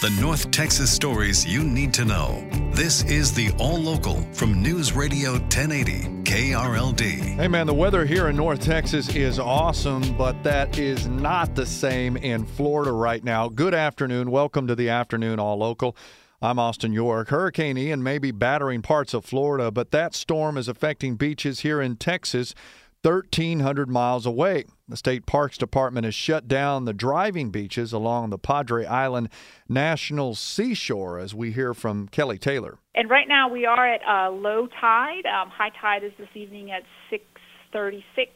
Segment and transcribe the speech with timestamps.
[0.00, 2.48] The North Texas stories you need to know.
[2.70, 7.34] This is the All Local from News Radio 1080 KRLD.
[7.34, 11.66] Hey man, the weather here in North Texas is awesome, but that is not the
[11.66, 13.48] same in Florida right now.
[13.48, 14.30] Good afternoon.
[14.30, 15.96] Welcome to the afternoon All Local.
[16.40, 17.30] I'm Austin York.
[17.30, 21.80] Hurricane Ian may be battering parts of Florida, but that storm is affecting beaches here
[21.80, 22.54] in Texas
[23.02, 24.64] 1,300 miles away.
[24.88, 29.28] The State Parks Department has shut down the driving beaches along the Padre Island
[29.68, 32.78] National Seashore, as we hear from Kelly Taylor.
[32.94, 35.26] And right now we are at uh, low tide.
[35.26, 36.82] Um, high tide is this evening at
[37.12, 38.28] 6:36,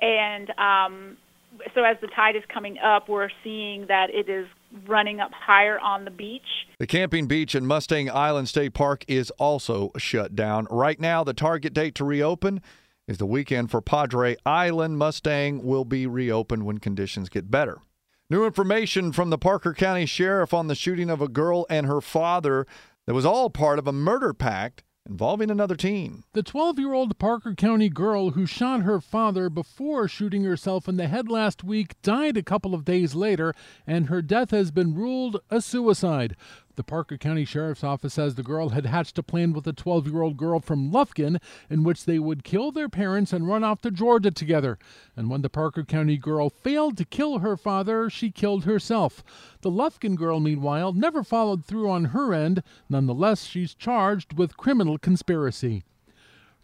[0.00, 1.16] and um,
[1.74, 4.46] so as the tide is coming up, we're seeing that it is
[4.88, 6.66] running up higher on the beach.
[6.78, 10.66] The camping beach in Mustang Island State Park is also shut down.
[10.70, 12.60] Right now, the target date to reopen
[13.06, 14.98] is the weekend for Padre Island.
[14.98, 17.78] Mustang will be reopened when conditions get better.
[18.30, 22.00] New information from the Parker County Sheriff on the shooting of a girl and her
[22.00, 22.66] father
[23.06, 26.24] that was all part of a murder pact involving another teen.
[26.32, 30.96] The 12 year old Parker County girl who shot her father before shooting herself in
[30.96, 33.52] the head last week died a couple of days later,
[33.86, 36.36] and her death has been ruled a suicide.
[36.76, 40.08] The Parker County Sheriff's Office says the girl had hatched a plan with a 12
[40.08, 43.80] year old girl from Lufkin in which they would kill their parents and run off
[43.82, 44.76] to Georgia together.
[45.16, 49.22] And when the Parker County girl failed to kill her father, she killed herself.
[49.60, 52.64] The Lufkin girl, meanwhile, never followed through on her end.
[52.88, 55.84] Nonetheless, she's charged with criminal conspiracy.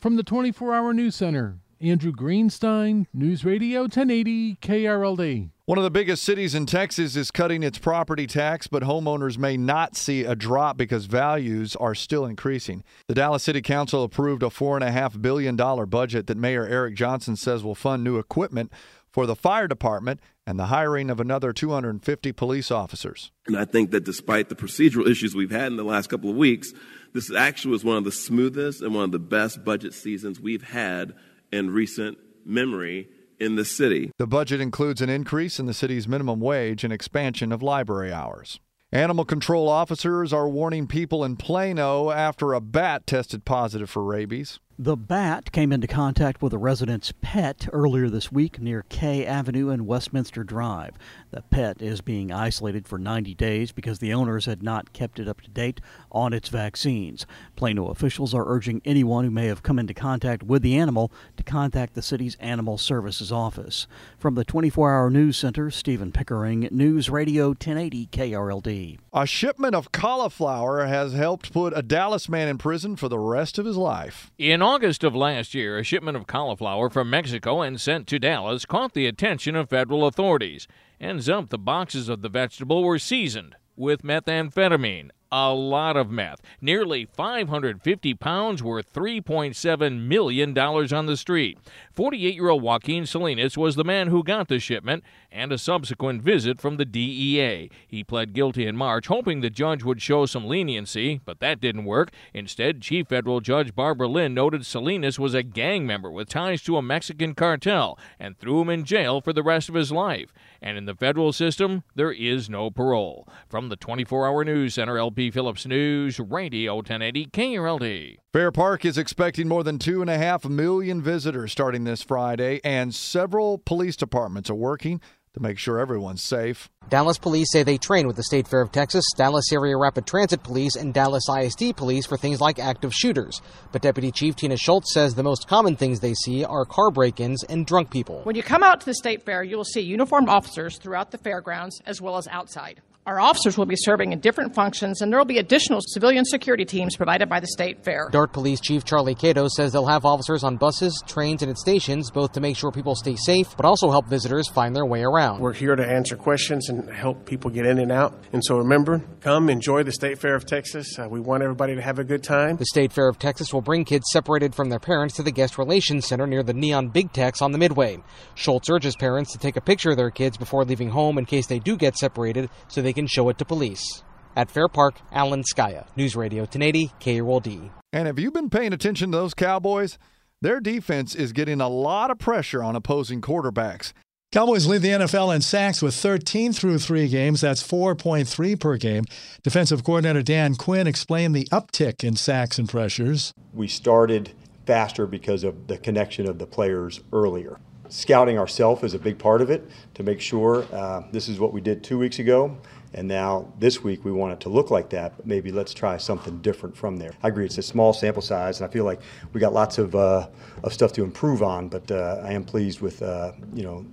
[0.00, 5.50] From the 24 Hour News Center, Andrew Greenstein, News Radio 1080 KRLD.
[5.64, 9.56] One of the biggest cities in Texas is cutting its property tax, but homeowners may
[9.56, 12.84] not see a drop because values are still increasing.
[13.06, 17.74] The Dallas City Council approved a $4.5 billion budget that Mayor Eric Johnson says will
[17.74, 18.70] fund new equipment
[19.10, 23.30] for the fire department and the hiring of another 250 police officers.
[23.46, 26.36] And I think that despite the procedural issues we've had in the last couple of
[26.36, 26.74] weeks,
[27.14, 30.62] this actually was one of the smoothest and one of the best budget seasons we've
[30.62, 31.14] had
[31.52, 34.10] in recent memory in the city.
[34.18, 38.60] The budget includes an increase in the city's minimum wage and expansion of library hours.
[38.92, 44.58] Animal control officers are warning people in Plano after a bat tested positive for rabies.
[44.82, 49.68] The bat came into contact with a resident's pet earlier this week near K Avenue
[49.68, 50.94] and Westminster Drive.
[51.32, 55.28] The pet is being isolated for 90 days because the owners had not kept it
[55.28, 57.26] up to date on its vaccines.
[57.56, 61.42] Plano officials are urging anyone who may have come into contact with the animal to
[61.42, 63.86] contact the city's Animal Services Office.
[64.18, 68.98] From the 24 Hour News Center, Stephen Pickering, News Radio 1080 KRLD.
[69.12, 73.58] A shipment of cauliflower has helped put a Dallas man in prison for the rest
[73.58, 74.30] of his life.
[74.38, 78.64] In August of last year, a shipment of cauliflower from Mexico and sent to Dallas
[78.64, 80.68] caught the attention of federal authorities.
[81.00, 86.40] Ends up the boxes of the vegetable were seasoned with methamphetamine, a lot of meth,
[86.60, 91.58] nearly 550 pounds worth $3.7 million on the street.
[91.94, 96.22] 48 year old Joaquin Salinas was the man who got the shipment and a subsequent
[96.22, 97.70] visit from the DEA.
[97.86, 101.84] He pled guilty in March, hoping the judge would show some leniency, but that didn't
[101.84, 102.10] work.
[102.34, 106.76] Instead, Chief Federal Judge Barbara Lynn noted Salinas was a gang member with ties to
[106.76, 110.32] a Mexican cartel and threw him in jail for the rest of his life.
[110.62, 113.28] And in the federal system, there is no parole.
[113.48, 118.16] From the 24 hour news center, LP Phillips News, Radio 1080 KRLD.
[118.32, 122.60] Fair Park is expecting more than two and a half million visitors starting this Friday,
[122.62, 125.00] and several police departments are working
[125.34, 126.68] to make sure everyone's safe.
[126.88, 130.42] Dallas police say they train with the State Fair of Texas, Dallas Area Rapid Transit
[130.42, 133.40] Police, and Dallas ISD Police for things like active shooters.
[133.72, 137.20] But Deputy Chief Tina Schultz says the most common things they see are car break
[137.20, 138.20] ins and drunk people.
[138.22, 141.18] When you come out to the State Fair, you will see uniformed officers throughout the
[141.18, 142.80] fairgrounds as well as outside.
[143.10, 146.64] Our officers will be serving in different functions, and there will be additional civilian security
[146.64, 148.08] teams provided by the State Fair.
[148.12, 152.12] Dart Police Chief Charlie Cato says they'll have officers on buses, trains, and at stations,
[152.12, 155.40] both to make sure people stay safe, but also help visitors find their way around.
[155.40, 158.16] We're here to answer questions and help people get in and out.
[158.32, 160.96] And so remember, come enjoy the State Fair of Texas.
[160.96, 162.58] Uh, we want everybody to have a good time.
[162.58, 165.58] The State Fair of Texas will bring kids separated from their parents to the Guest
[165.58, 167.98] Relations Center near the Neon Big Tex on the Midway.
[168.36, 171.48] Schultz urges parents to take a picture of their kids before leaving home in case
[171.48, 174.02] they do get separated so they can can show it to police.
[174.36, 177.70] At Fair Park, Alan Scaia, News Radio 1080 KRLD.
[177.92, 179.98] And have you been paying attention to those Cowboys?
[180.42, 183.92] Their defense is getting a lot of pressure on opposing quarterbacks.
[184.32, 187.40] Cowboys lead the NFL in sacks with 13 through three games.
[187.40, 189.04] That's 4.3 per game.
[189.42, 193.32] Defensive coordinator Dan Quinn explained the uptick in sacks and pressures.
[193.52, 194.32] We started
[194.66, 197.58] faster because of the connection of the players earlier.
[197.88, 201.52] Scouting ourselves is a big part of it to make sure uh, this is what
[201.52, 202.56] we did two weeks ago.
[202.92, 205.96] And now this week we want it to look like that, but maybe let's try
[205.96, 207.12] something different from there.
[207.22, 209.00] I agree, it's a small sample size, and I feel like
[209.32, 210.28] we got lots of, uh,
[210.64, 213.86] of stuff to improve on, but uh, I am pleased with, uh, you know,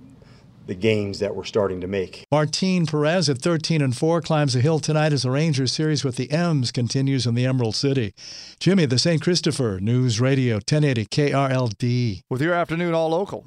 [0.68, 2.24] the gains that we're starting to make.
[2.30, 6.16] Martin Perez at 13 and 4 climbs a hill tonight as the Rangers series with
[6.16, 8.12] the M's continues in the Emerald City.
[8.60, 9.22] Jimmy, the St.
[9.22, 12.20] Christopher News Radio 1080 KRLD.
[12.28, 13.46] With your afternoon all local,